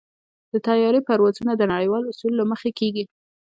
[0.51, 3.03] د طیارې پروازونه د نړیوالو اصولو له مخې کېږي.